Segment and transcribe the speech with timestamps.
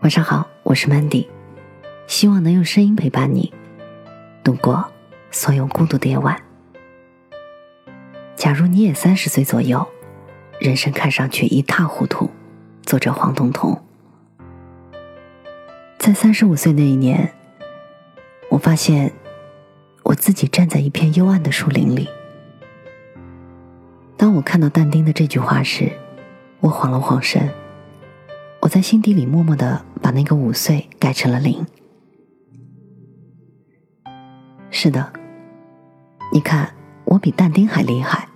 [0.00, 1.26] 晚上好，我是 Mandy，
[2.06, 3.52] 希望能用声音陪伴你
[4.44, 4.92] 度过
[5.30, 6.40] 所有孤独的夜晚。
[8.36, 9.84] 假如你也三十岁左右，
[10.60, 12.30] 人生看上去一塌糊涂。
[12.82, 13.82] 作者黄彤彤，
[15.98, 17.32] 在三十五岁那一年，
[18.50, 19.12] 我发现
[20.04, 22.08] 我自己站在一片幽暗的树林里。
[24.16, 25.90] 当我看到但丁的这句话时，
[26.60, 27.50] 我晃了晃神。
[28.66, 31.64] 我在心底里默默的把那个五岁改成了零。
[34.72, 35.12] 是的，
[36.32, 36.74] 你看，
[37.04, 38.26] 我比但丁还厉害。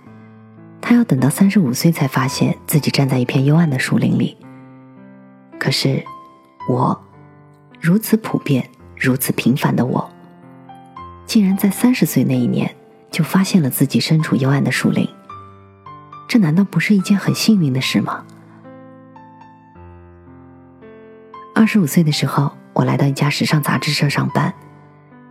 [0.79, 4.37] 他要等到三十五岁才发现自己站在一片幽暗的树林里。
[5.59, 6.01] 可是，
[6.69, 6.97] 我
[7.81, 10.09] 如此普遍、如此平凡的我，
[11.25, 12.73] 竟然在三十岁那一年
[13.11, 15.05] 就发现了自己身处幽暗的树林。
[16.29, 18.23] 这难道不是一件很幸运的事吗？
[21.61, 24.51] 二十五岁的时候，我来到一家时尚杂志社上班，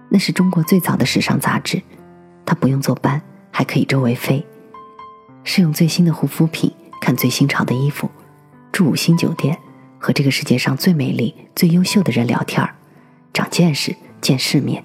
[0.09, 1.83] 那是中国最早的时尚杂志。
[2.47, 4.47] 它不用坐班，还可以周围飞，
[5.43, 8.09] 试用最新的护肤品，看最新潮的衣服，
[8.71, 9.59] 住五星酒店，
[9.99, 12.77] 和这个世界上最美丽、最优秀的人聊天儿，
[13.33, 14.85] 长见识、见世面。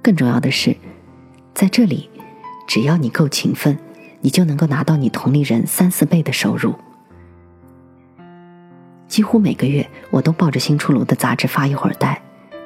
[0.00, 0.76] 更重要的是，
[1.52, 2.08] 在这里，
[2.68, 3.76] 只要你够勤奋，
[4.20, 6.76] 你就能够拿到你同龄人三四倍的收入。
[9.12, 12.18] 几乎每个月，我都抱着新出炉的杂志发一会儿呆，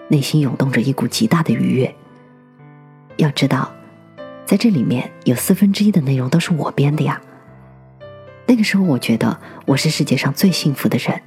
[0.07, 1.93] 内心涌动着一股极大的愉悦。
[3.17, 3.69] 要知道，
[4.45, 7.21] 在这里面有四分之一的内容都是我编的呀。
[8.47, 11.21] 那个时候，我觉得我是世界上最幸福的人，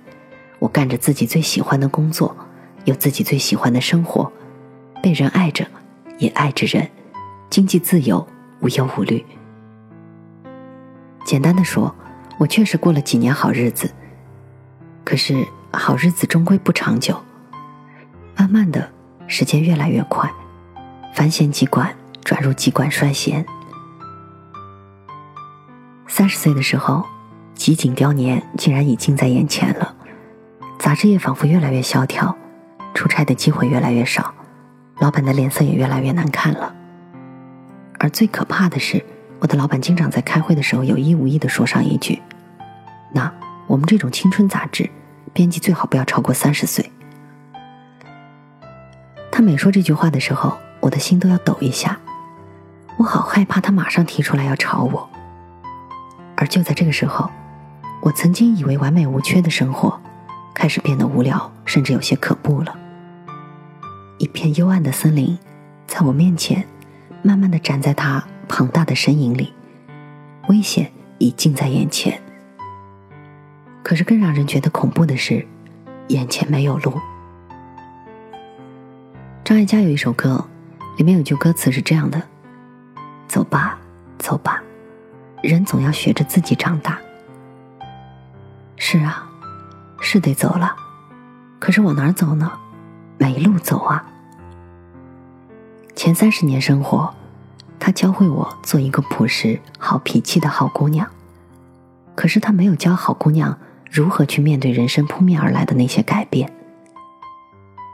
[0.58, 2.34] 我干着自己最喜欢的工作，
[2.86, 4.32] 有自己最喜欢的生活，
[5.04, 5.68] 被人爱着，
[6.18, 6.90] 也爱着人，
[7.50, 8.26] 经济自由，
[8.62, 9.26] 无忧无虑。
[11.26, 11.94] 简单的说，
[12.38, 13.94] 我确实过了几年好日子。
[15.10, 15.44] 可是
[15.74, 17.20] 好日子终归不长久，
[18.38, 18.92] 慢慢的
[19.26, 20.32] 时间越来越快，
[21.16, 23.44] 繁弦急管转入急管衰弦。
[26.08, 27.04] 三十岁的时候，
[27.56, 29.96] 极景雕年竟然已近在眼前了，
[30.78, 32.38] 杂志业仿佛越来越萧条，
[32.94, 34.32] 出差的机会越来越少，
[35.00, 36.76] 老板的脸色也越来越难看了。
[37.98, 39.04] 而最可怕的是，
[39.40, 42.22] 我的老板经常在开会的时候有意无意的说上一句
[43.12, 43.34] ：“那
[43.66, 44.88] 我们这种青春杂志。”
[45.34, 46.92] 编辑最好不要超过三十岁。
[49.32, 51.98] 他每说这句话的时候，我的心都要抖一下，
[52.98, 55.10] 我好害怕他马上提出来要炒我。
[56.36, 57.30] 而就在这个时候，
[58.02, 60.00] 我曾经以为完美无缺的生活，
[60.54, 62.76] 开始变得无聊，甚至有些可怖了。
[64.18, 65.38] 一片幽暗的森林，
[65.88, 66.66] 在我面前，
[67.22, 69.54] 慢慢的站在他庞大的身影里，
[70.50, 72.22] 危险已近在眼前。
[73.84, 75.48] 可是更让人觉得恐怖的是，
[76.10, 76.94] 眼前没有路。
[79.44, 80.46] 张艾嘉有一首歌，
[80.98, 82.22] 里面有句歌词是这样的
[83.28, 83.80] ：“走吧，
[84.20, 84.62] 走吧，
[85.42, 87.00] 人总要学着自己长大。”
[88.78, 89.28] 是啊，
[90.02, 90.76] 是得走了，
[91.58, 92.52] 可是往哪儿走呢？
[93.18, 94.06] 没路走啊！
[95.96, 97.14] 前三十年生活，
[97.80, 101.08] 他教会我做一个朴实、好脾气的好姑娘，
[102.16, 103.58] 可是他没有教好姑娘。
[103.90, 106.52] 如何去面对人生扑面而来的那些改变？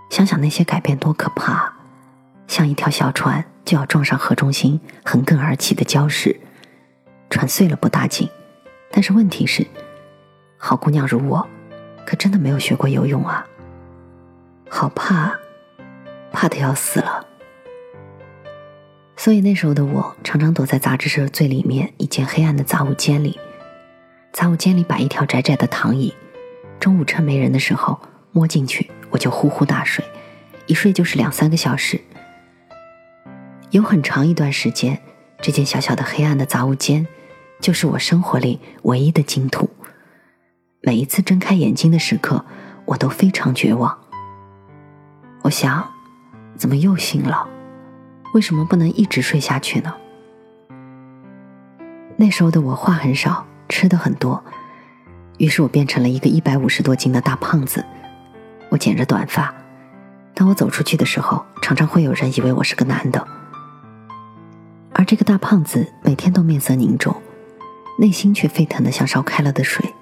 [0.09, 1.73] 想想那些改变多可怕！
[2.47, 6.39] 像一条小船就要撞上河中心横亘而起的礁石，
[7.29, 8.29] 船碎了不打紧，
[8.91, 9.65] 但是问题是，
[10.57, 11.47] 好姑娘如我，
[12.05, 13.45] 可真的没有学过游泳啊！
[14.69, 15.33] 好怕，
[16.31, 17.25] 怕的要死了。
[19.17, 23.39] 所以那时候的我，常常躲在杂志社最里面一间黑暗的杂物间里。
[24.35, 26.13] 杂物间里摆一条窄窄的躺椅，
[26.77, 27.97] 中午趁没人的时候
[28.33, 30.03] 摸进去，我就呼呼大睡，
[30.65, 32.01] 一睡就是两三个小时。
[33.69, 35.01] 有很长一段时间，
[35.41, 37.07] 这间小小的黑暗的杂物间，
[37.61, 39.69] 就是我生活里唯一的净土。
[40.81, 42.43] 每一次睁开眼睛的时刻，
[42.83, 43.97] 我都非常绝望。
[45.43, 45.89] 我想，
[46.57, 47.47] 怎么又醒了？
[48.33, 49.95] 为什么不能一直睡下去呢？
[52.17, 53.47] 那时候的我话很少。
[53.67, 54.43] 吃的很多，
[55.37, 57.85] 于是我变成了一个一百五十多斤的大胖子。
[58.69, 59.53] 我剪着短发，
[60.33, 63.27] 当我走出去的时候，常常会有人以为我是个男的。
[64.93, 67.15] 而这个大胖子每天都面色凝重，
[67.99, 69.93] 内心却沸腾的像烧开了的水，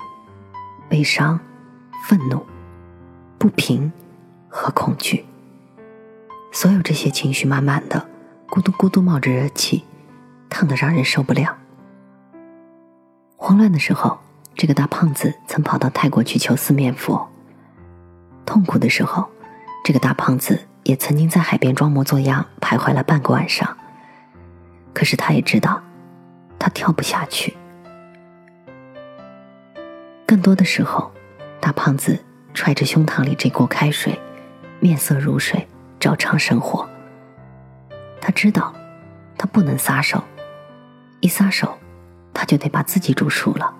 [0.88, 1.39] 悲伤、
[2.07, 2.45] 愤怒、
[3.38, 3.92] 不平
[4.50, 5.25] 和恐惧，
[6.51, 8.07] 所有这些情绪满满的，
[8.48, 9.83] 咕嘟咕嘟冒着热气，
[10.50, 11.57] 烫得让人受不了。
[13.45, 14.17] 慌乱的时候，
[14.55, 17.29] 这个大胖子曾跑到泰国去求四面佛。
[18.45, 19.29] 痛苦的时候，
[19.83, 23.77] 这个大胖子也曾经在海边装模作样徘徊了半个晚上。
[24.93, 25.81] 可是他也知道，
[26.57, 27.53] 他跳不下去。
[30.25, 31.11] 更多的时候，
[31.59, 32.17] 大胖子
[32.53, 34.17] 揣着胸膛里这锅开水，
[34.79, 35.67] 面色如水，
[35.99, 36.87] 照常生活。
[38.21, 38.73] 他知道，
[39.37, 40.23] 他不能撒手，
[41.19, 41.77] 一撒手，
[42.33, 43.74] 他就得把自己煮熟了。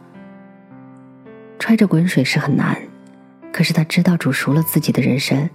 [1.60, 2.78] 揣着滚水是很难，
[3.52, 5.50] 可是他知道煮熟了自己的人生，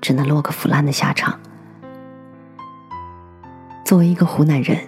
[0.00, 1.38] 只能落个腐烂的下场。
[3.84, 4.78] 作为一个湖南人，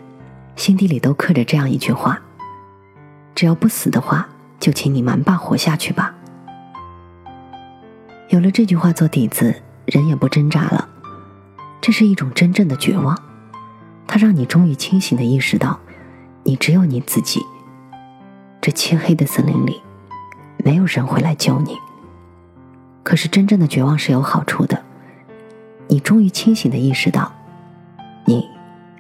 [0.55, 2.21] 心底里都刻着这样一句话：
[3.35, 4.29] 只要不死的话，
[4.61, 6.15] 就请你蛮霸活下去吧。
[8.29, 10.89] 有了这句话做底子，人也不挣扎了。
[11.81, 13.17] 这是一种真正的绝望，
[14.07, 15.79] 它让你终于清醒的意识到，
[16.43, 17.41] 你只有你自己。
[18.61, 19.83] 这漆黑的森林里。
[20.65, 21.79] 没有人会来救你。
[23.05, 24.83] 可是真正的绝望是有好处的，
[25.87, 27.33] 你终于清醒的意识到，
[28.25, 28.49] 你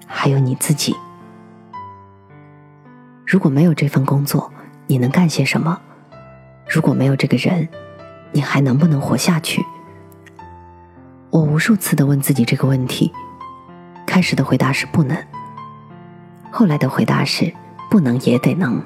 [0.06, 0.94] 还有你自己。
[3.26, 4.52] 如果没有这份工作，
[4.86, 5.80] 你能干些什么？
[6.68, 7.68] 如果没有这个人，
[8.30, 9.64] 你还能不能活下去？
[11.30, 13.12] 我无数次的问自己这个问题，
[14.06, 15.20] 开始的回答是不能，
[16.52, 17.52] 后来的回答是
[17.90, 18.80] 不能也得能。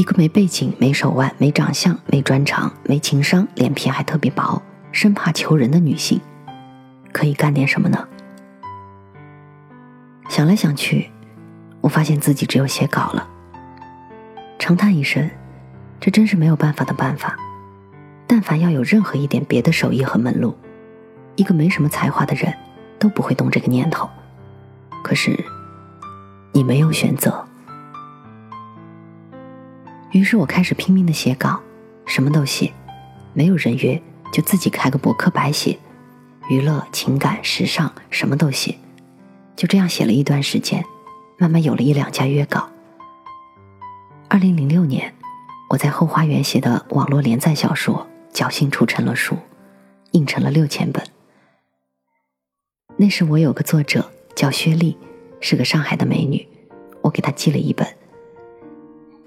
[0.00, 4.62] 一个没背景、没手腕、没长相、没专长、没情商、脸皮还特别薄、
[4.92, 6.18] 生怕求人的女性，
[7.12, 8.08] 可以干点什么呢？
[10.30, 11.10] 想来想去，
[11.82, 13.28] 我发现自己只有写稿了。
[14.58, 15.30] 长叹一声，
[16.00, 17.36] 这真是没有办法的办法。
[18.26, 20.56] 但凡要有任何一点别的手艺和门路，
[21.36, 22.50] 一个没什么才华的人
[22.98, 24.08] 都不会动这个念头。
[25.04, 25.44] 可是，
[26.52, 27.49] 你没有选择。
[30.12, 31.60] 于是我开始拼命的写稿，
[32.04, 32.72] 什么都写，
[33.32, 34.00] 没有人约
[34.32, 35.78] 就自己开个博客白写，
[36.48, 38.76] 娱乐、情感、时尚什么都写，
[39.54, 40.84] 就这样写了一段时间，
[41.38, 42.68] 慢慢有了一两家约稿。
[44.28, 45.14] 二零零六年，
[45.70, 49.36] 我在后花园写的网络连载小说侥幸出成了书，
[50.10, 51.04] 印成了六千本。
[52.96, 54.98] 那时我有个作者叫薛丽，
[55.40, 56.46] 是个上海的美女，
[57.02, 57.86] 我给她寄了一本。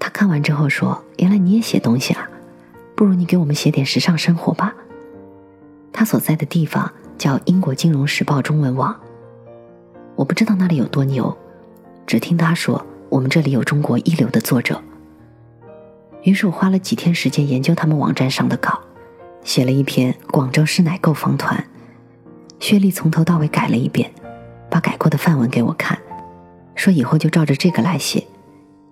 [0.04, 2.28] 他看完之后说：“原来你也写东西啊，
[2.94, 4.74] 不如你给我们写点时尚生活吧。”
[5.94, 8.94] 他所在的地方叫英国金融时报中文网，
[10.14, 11.34] 我不知道那里有多牛，
[12.06, 14.78] 只听他说我们这里有中国一流的作者。
[16.20, 18.78] 于是我花了几天时间研究他们网站上的稿，
[19.42, 21.58] 写了一篇《广州市奶购房团》，
[22.62, 24.12] 薛丽从头到尾改了一遍，
[24.68, 25.98] 把改过的范文给我看，
[26.74, 28.22] 说以后就照着这个来写，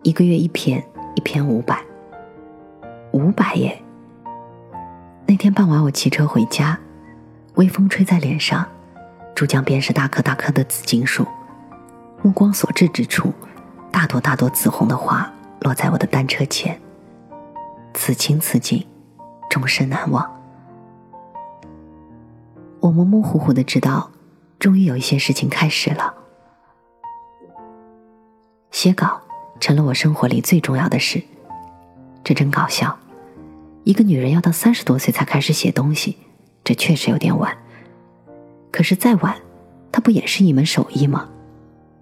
[0.05, 0.83] 一个月一篇。
[1.15, 1.83] 一篇五百，
[3.13, 3.83] 五百耶！
[5.27, 6.79] 那天傍晚，我骑车回家，
[7.55, 8.67] 微风吹在脸上，
[9.35, 11.27] 珠江边是大棵大棵的紫荆树，
[12.23, 13.33] 目光所至之处，
[13.91, 15.31] 大朵大朵紫红的花
[15.61, 16.81] 落在我的单车前，
[17.95, 18.87] 此情此景，
[19.51, 20.29] 终身难忘。
[22.81, 24.11] 我模模糊糊的知道，
[24.59, 26.15] 终于有一些事情开始了，
[28.71, 29.21] 写稿。
[29.61, 31.23] 成了我生活里最重要的事，
[32.25, 32.99] 这真搞笑。
[33.85, 36.17] 一个女人要到三十多岁才开始写东西，
[36.63, 37.57] 这确实有点晚。
[38.71, 39.37] 可是再晚，
[39.91, 41.29] 它不也是一门手艺吗？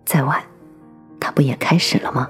[0.04, 0.42] 再晚，
[1.18, 2.28] 它不也开始了吗？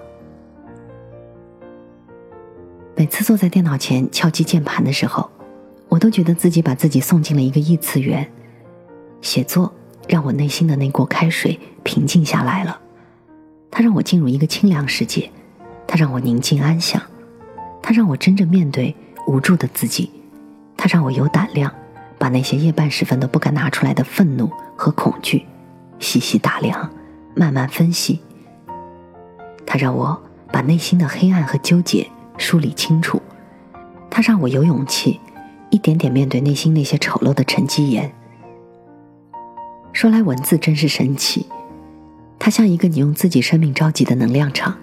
[2.96, 5.30] 每次坐在电脑前敲击键盘的时候，
[5.88, 8.30] 我都觉得自己把自己送进了一个异次元。
[9.20, 9.72] 写作
[10.08, 12.80] 让我内心的那锅开水平静下来了。
[13.70, 15.30] 它让我进入一个清凉世界，
[15.86, 17.00] 它让我宁静安详，
[17.82, 18.94] 它让我真正面对
[19.26, 20.10] 无助的自己，
[20.76, 21.72] 它让我有胆量
[22.18, 25.46] 把那些夜半时分都不敢拿出来的愤怒和恐惧
[25.98, 26.90] 细细打量，
[27.34, 28.20] 慢慢分析。
[29.64, 30.20] 它让我
[30.52, 33.22] 把内心的黑暗和纠结梳理清楚，
[34.10, 35.20] 它让我有勇气
[35.70, 38.12] 一点点面对内心那些丑陋的沉积岩。
[39.92, 41.46] 说来文字真是神奇。
[42.40, 44.74] 它像一个你用自己生命召集的能量场，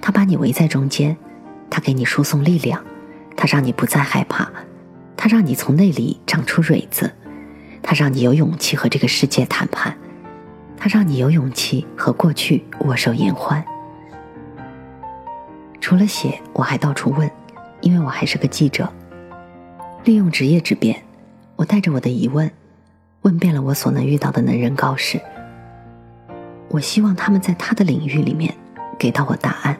[0.00, 1.16] 它把你围在中间，
[1.68, 2.82] 它给你输送力量，
[3.36, 4.48] 它让你不再害怕，
[5.16, 7.12] 它让你从内里长出蕊子，
[7.82, 9.98] 它让你有勇气和这个世界谈判，
[10.76, 13.62] 它让你有勇气和过去握手言欢。
[15.80, 17.28] 除了写，我还到处问，
[17.80, 18.88] 因为我还是个记者，
[20.04, 21.02] 利用职业之便，
[21.56, 22.48] 我带着我的疑问，
[23.22, 25.20] 问遍了我所能遇到的能人高士。
[26.70, 28.54] 我希望他们在他的领域里面
[28.98, 29.76] 给到我答案：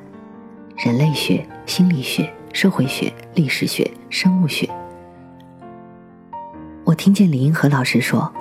[0.77, 4.69] 人类学、心理学、社会学、历史学、生物学，
[6.85, 8.33] 我听见李银河老师说，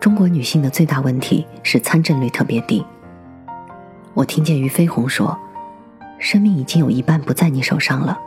[0.00, 2.84] 中国女性的最大问题是参政率特别低。
[4.14, 5.38] 我听见俞飞鸿说，
[6.18, 8.18] 生命已经有一半不在你手上了，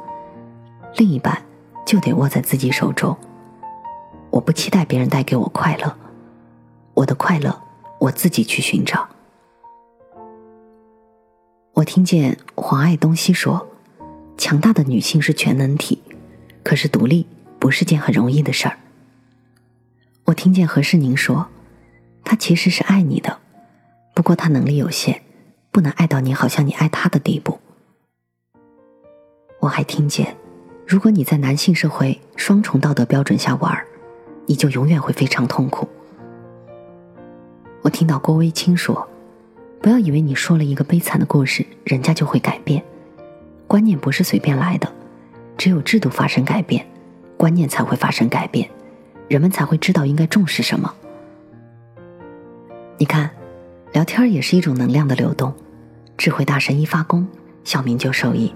[0.97, 1.41] 另一半
[1.85, 3.17] 就得握在自己手中。
[4.29, 5.95] 我不期待别人带给我快乐，
[6.93, 7.63] 我的快乐
[7.99, 9.07] 我自己去寻找。
[11.75, 13.67] 我听见黄爱东西说，
[14.37, 16.01] 强大的女性是全能体，
[16.63, 17.27] 可是独立
[17.59, 18.77] 不是件很容易的事儿。
[20.23, 21.47] 我听见何世宁说，
[22.23, 23.39] 他其实是爱你的，
[24.13, 25.21] 不过他能力有限，
[25.69, 27.59] 不能爱到你好像你爱他的地步。
[29.59, 30.37] 我还听见，
[30.87, 33.85] 如果你在男性社会双重道德标准下玩，
[34.45, 35.85] 你就永远会非常痛苦。
[37.81, 39.05] 我听到郭威清说，
[39.81, 42.83] 不要以为你说了一个悲惨的故事，人家就会改变，
[43.67, 44.91] 观念不是随便来的，
[45.57, 46.85] 只有制度发生改变，
[47.37, 48.69] 观念才会发生改变。
[49.27, 50.93] 人们才会知道应该重视什么。
[52.97, 53.29] 你看，
[53.91, 55.53] 聊天也是一种能量的流动。
[56.17, 57.27] 智慧大神一发功，
[57.63, 58.53] 小明就受益。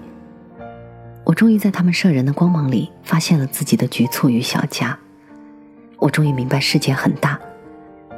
[1.24, 4.98] 我终于在他们摄人的光芒里发现了自己的局促与小家。
[5.98, 7.38] 我终于明白世界很大。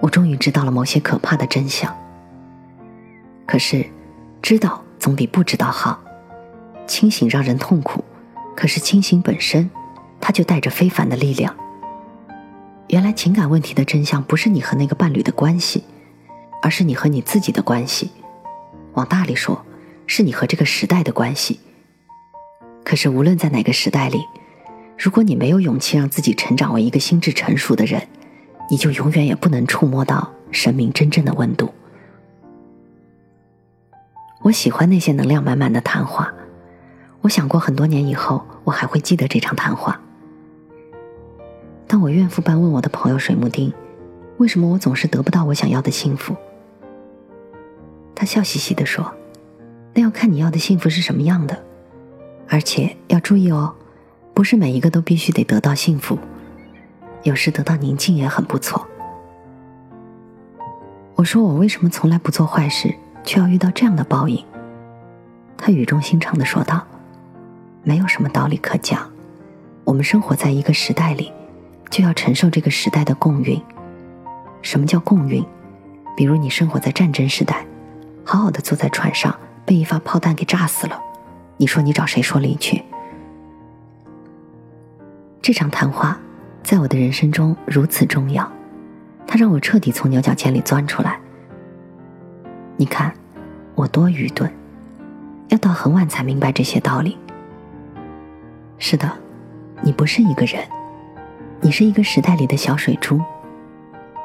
[0.01, 1.95] 我终于知道了某些可怕的真相。
[3.47, 3.85] 可是，
[4.41, 6.03] 知道总比不知道好。
[6.87, 8.05] 清醒让人痛苦，
[8.57, 9.71] 可是清醒本身，
[10.21, 11.55] 它就带着非凡的力量。
[12.89, 15.85] 原来情感问题的真相不是你和那个伴侣的关系，
[16.61, 18.11] 而是你和你自己的关系。
[18.95, 19.65] 往大里说，
[20.07, 21.61] 是你和这个时代的关系。
[22.85, 24.21] 可是无论在哪个时代里，
[24.99, 28.07] 如果你没有勇气让自己成长为一个心智成熟的人，
[28.69, 31.73] 你就永远也不能触摸到生命真正的温度。
[34.43, 36.33] 我喜欢那些能量满满的谈话。
[37.21, 40.01] 我想过很多年以后，我还会记得这场谈话。
[41.87, 43.73] 当我怨妇般问我的朋友水木丁
[44.39, 46.35] ：“为什么我总是得不到我想要的幸福？”
[48.17, 49.13] 他笑嘻嘻地说
[49.95, 51.63] ：“那要看你要的幸福是什么样的，
[52.49, 53.75] 而且要注意哦，
[54.35, 56.19] 不是每一个都必须得得到幸福，
[57.23, 58.89] 有时得到宁静也很不错。”
[61.15, 62.93] 我说：“我为什么从来不做坏事，
[63.25, 64.45] 却要遇到这样的报应？”
[65.57, 66.87] 他语重心长地说道
[67.85, 69.11] ：“没有什么道理可讲，
[69.85, 71.33] 我们生活在一个时代里。”
[71.91, 73.61] 就要承受这个时代的共运。
[74.63, 75.45] 什么叫共运？
[76.17, 77.67] 比如你生活在战争时代，
[78.25, 80.99] 好好的坐在船上，被一发炮弹给炸死了，
[81.59, 82.83] 你说你找谁说理去？
[85.43, 86.19] 这场谈话
[86.63, 88.51] 在我的人生中如此重要，
[89.27, 91.21] 它让我彻底从牛角尖里钻出来。
[92.83, 93.15] 你看，
[93.77, 94.51] 我多愚钝，
[95.51, 97.17] 要到很晚才明白这些道理。
[98.77, 99.09] 是的，
[99.83, 100.61] 你不是一个人。
[101.61, 103.21] 你是一个时代里的小水珠，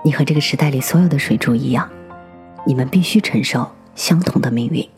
[0.03, 1.87] 你和这个时代里所有的水珠一样，
[2.65, 4.89] 你们必须承受相同的命运。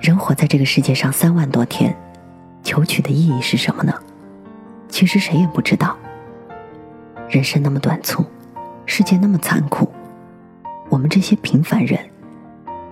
[0.00, 1.92] 人活在这个世界上三万多天，
[2.62, 3.92] 求取的意义是什么呢？
[4.88, 5.98] 其实谁也不知道。
[7.28, 8.24] 人生那么短促，
[8.86, 9.90] 世界那么残酷，
[10.90, 11.98] 我们这些平凡人，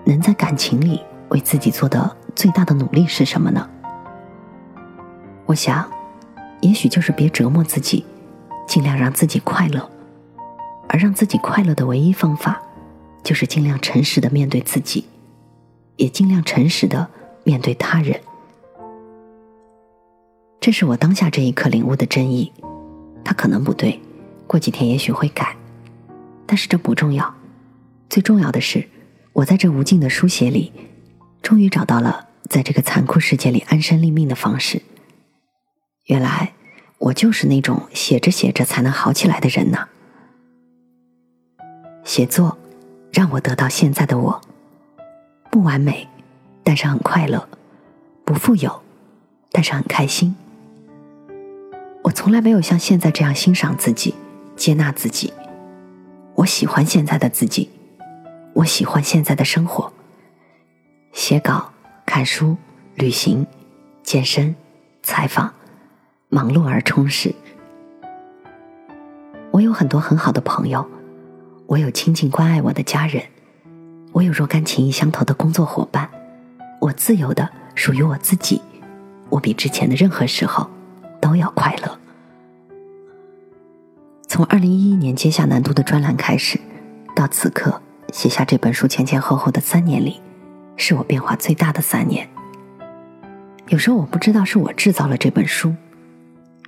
[0.07, 3.69] 能在感情里为自己做的最大的努力是什么呢？
[5.45, 5.87] 我想。
[6.61, 8.05] 也许就是别折磨自己，
[8.67, 9.89] 尽量让自己快乐，
[10.89, 12.61] 而让自己快乐的唯一方法，
[13.23, 15.07] 就是尽量诚实的面对自己，
[15.95, 17.07] 也尽量诚实的
[17.45, 18.21] 面对他人。
[20.59, 22.53] 这是我当下这一刻领悟的真意，
[23.25, 24.03] 它可能不对，
[24.49, 25.55] 过几天也许会改，
[26.45, 27.33] 但是这不重要，
[28.09, 28.89] 最重要的是，
[29.33, 30.73] 我在这无尽的书写里，
[31.43, 34.83] 终于找到了在这个残酷世界里安身立命的方式。
[36.07, 36.55] 原来
[36.99, 39.89] 我就是那种写着写着才能好起来的人呢。
[42.03, 42.57] 写作
[43.13, 44.41] 让我得到现在的我，
[45.51, 46.09] 不完美，
[46.65, 47.47] 但是很快乐；
[48.25, 48.83] 不富有，
[49.53, 50.35] 但是很开心。
[52.05, 54.15] 我从来没有像现在这样欣赏自己、
[54.57, 55.33] 接纳自己。
[56.37, 57.69] 我喜欢现在的自己，
[58.59, 59.93] 我喜欢现在的生活。
[61.13, 61.71] 写稿、
[62.05, 62.57] 看书、
[62.97, 63.47] 旅行、
[64.03, 64.55] 健身、
[65.03, 65.55] 采访。
[66.31, 67.35] 忙碌而充实。
[69.51, 70.87] 我有很多很好的朋友，
[71.67, 73.23] 我有亲近关爱我的家人，
[74.13, 76.11] 我有若干情谊相投的工作伙伴，
[76.83, 78.61] 我自由的属于我自己。
[79.31, 80.69] 我比之前的任何时候
[81.19, 81.99] 都要快乐。
[84.27, 86.61] 从二零一一年接下南都的专栏开始，
[87.17, 87.81] 到此刻
[88.13, 90.21] 写下这本书前前后后的三年里，
[90.77, 92.29] 是我变化最大的三年。
[93.69, 95.75] 有时候我不知道是我制造了这本书。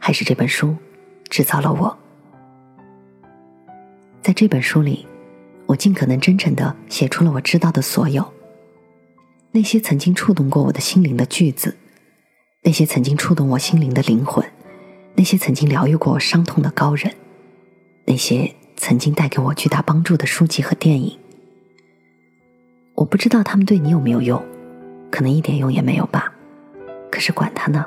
[0.02, 0.74] 还是这本书
[1.28, 1.98] 制造了我？
[4.22, 5.06] 在这本书里，
[5.66, 8.32] 我尽可能真诚的写出了我知道的所有。
[9.52, 11.76] 那些曾经触动过我的心灵的句子，
[12.62, 14.42] 那些曾经触动我心灵的灵魂，
[15.16, 17.14] 那些曾经疗愈过我伤痛的高人，
[18.06, 21.18] 那些曾经带给我巨大帮助的书籍和电影，
[22.94, 24.42] 我不知道他们对你有没有用，
[25.10, 26.32] 可能一点用也没有吧。
[27.10, 27.84] 可是管他呢，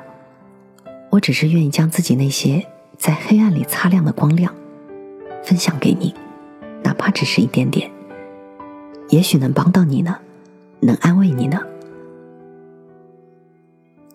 [1.10, 2.66] 我只是愿意将自己那些
[2.98, 4.52] 在黑暗里擦亮的光亮，
[5.42, 6.14] 分享给你，
[6.82, 7.90] 哪怕只是一点点，
[9.08, 10.18] 也许能帮到你呢。
[10.80, 11.58] 能安慰你呢？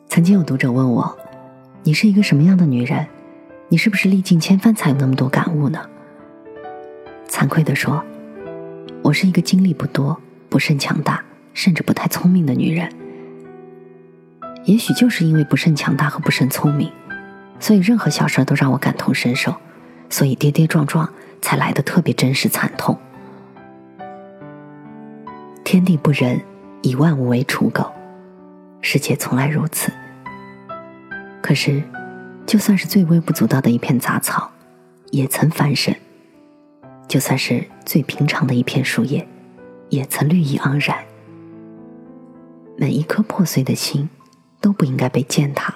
[0.07, 1.17] 曾经有读者问我
[1.81, 3.07] ：“你是一个什么样的女人？
[3.69, 5.79] 你是不是历尽千帆才有那么多感悟呢？”
[7.27, 8.03] 惭愧的说，
[9.01, 10.15] 我是一个经历不多、
[10.49, 12.91] 不甚强大，甚至不太聪明的女人。
[14.65, 16.91] 也许就是因为不甚强大和不甚聪明，
[17.59, 19.55] 所以任何小事都让我感同身受，
[20.09, 22.97] 所以跌跌撞撞才来的特别真实惨痛。
[25.63, 26.41] 天地不仁。
[26.81, 27.91] 以万物为刍狗，
[28.79, 29.91] 世界从来如此。
[31.41, 31.83] 可是，
[32.45, 34.49] 就算是最微不足道的一片杂草，
[35.11, 35.93] 也曾翻身；
[37.05, 39.27] 就算是最平常的一片树叶，
[39.89, 41.05] 也曾绿意盎然。
[42.77, 44.09] 每一颗破碎的心，
[44.61, 45.75] 都不应该被践踏；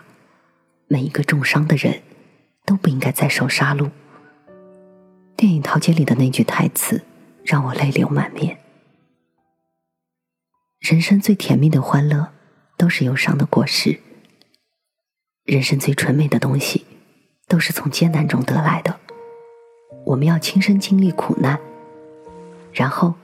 [0.88, 2.02] 每一个重伤的人，
[2.66, 3.90] 都不应该再受杀戮。
[5.36, 7.04] 电影《桃姐》里的那句台词，
[7.44, 8.60] 让我泪流满面。
[10.80, 12.30] 人生最甜蜜的欢乐，
[12.78, 14.00] 都是忧伤的果实。
[15.44, 16.86] 人生最纯美的东西，
[17.48, 18.98] 都是从艰难中得来的。
[20.06, 21.60] 我们要亲身经历苦难，
[22.72, 23.16] 然后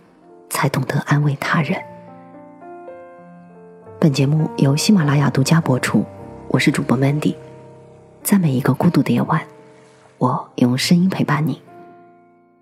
[0.49, 1.79] 才懂得安慰他人。
[3.99, 6.05] 本节目由喜马拉雅独家播出，
[6.47, 7.35] 我是主播 Mandy。
[8.23, 9.41] 在每一个孤独的夜晚，
[10.17, 11.61] 我用声音陪伴你。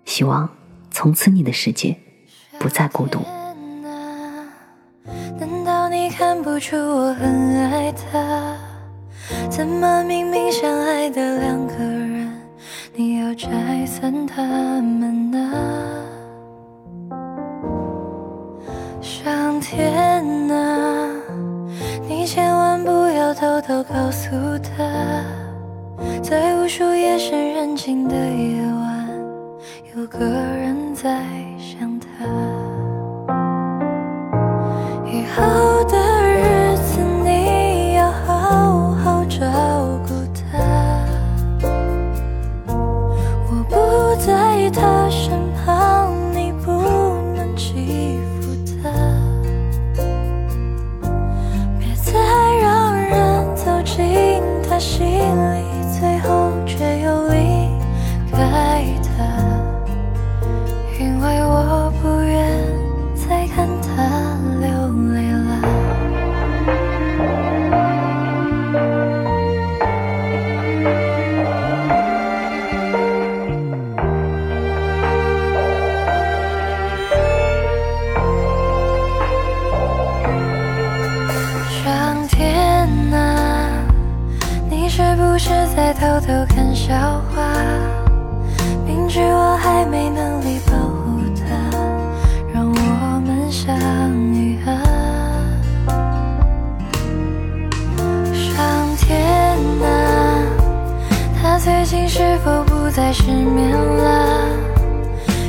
[0.04, 0.48] 希望
[0.90, 1.96] 从此你的世界
[2.58, 3.20] 不再孤独。
[6.10, 8.56] 看不出我很爱他，
[9.48, 12.28] 怎么明明相爱的两个人，
[12.94, 16.07] 你要拆散他们呢？
[19.28, 19.92] 上天
[20.48, 21.06] 啊，
[22.08, 25.22] 你千万不要偷偷告诉他，
[26.22, 28.57] 在无数夜深人静的夜
[102.08, 104.48] 是否不再失眠了？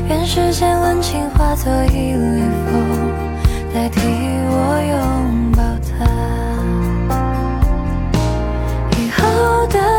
[0.10, 3.14] 愿世间温情化作一缕风，
[3.74, 4.02] 代替
[4.52, 4.54] 我
[4.92, 6.06] 拥抱他。
[8.98, 9.99] 以后的。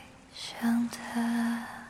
[0.61, 1.80] 想他。